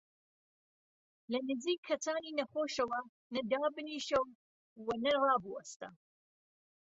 لە 1.31 1.39
نزیک 1.49 1.79
کەسانی 1.87 2.35
نەخۆشەوە 2.39 2.99
نە 3.33 3.41
دابنیشە 3.51 4.19
و 4.23 4.27
وە 4.85 4.95
نەڕابوەستە. 5.03 5.89